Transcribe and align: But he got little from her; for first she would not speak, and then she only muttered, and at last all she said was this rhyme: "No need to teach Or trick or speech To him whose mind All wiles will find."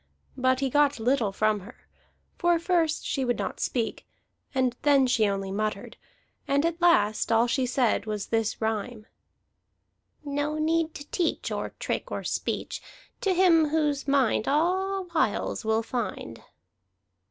But 0.35 0.61
he 0.61 0.69
got 0.71 0.99
little 0.99 1.31
from 1.31 1.59
her; 1.59 1.87
for 2.39 2.57
first 2.57 3.05
she 3.05 3.23
would 3.23 3.37
not 3.37 3.59
speak, 3.59 4.07
and 4.51 4.75
then 4.81 5.05
she 5.05 5.27
only 5.27 5.51
muttered, 5.51 5.95
and 6.47 6.65
at 6.65 6.81
last 6.81 7.31
all 7.31 7.45
she 7.45 7.67
said 7.67 8.07
was 8.07 8.25
this 8.29 8.59
rhyme: 8.59 9.05
"No 10.25 10.57
need 10.57 10.95
to 10.95 11.07
teach 11.11 11.51
Or 11.51 11.75
trick 11.77 12.09
or 12.11 12.23
speech 12.23 12.81
To 13.21 13.31
him 13.35 13.69
whose 13.69 14.07
mind 14.07 14.47
All 14.47 15.05
wiles 15.13 15.63
will 15.63 15.83
find." 15.83 16.41